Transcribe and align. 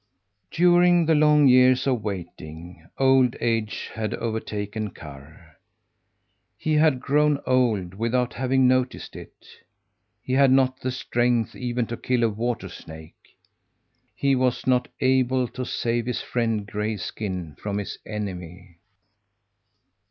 During 0.49 1.05
the 1.05 1.13
long 1.13 1.47
years 1.47 1.85
of 1.85 2.01
waiting, 2.03 2.87
old 2.97 3.35
age 3.39 3.91
had 3.93 4.15
overtaken 4.15 4.89
Karr. 4.89 5.57
He 6.57 6.73
had 6.73 6.99
grown 6.99 7.39
old 7.45 7.93
without 7.93 8.33
having 8.33 8.67
noticed 8.67 9.15
it. 9.15 9.45
He 10.23 10.33
had 10.33 10.51
not 10.51 10.79
the 10.79 10.89
strength 10.89 11.55
even 11.55 11.85
to 11.85 11.97
kill 11.97 12.23
a 12.23 12.29
water 12.29 12.67
snake. 12.67 13.37
He 14.15 14.35
was 14.35 14.65
not 14.65 14.87
able 15.01 15.47
to 15.49 15.65
save 15.67 16.07
his 16.07 16.19
friend 16.23 16.65
Grayskin 16.67 17.55
from 17.59 17.77
his 17.77 17.99
enemy. 18.03 18.79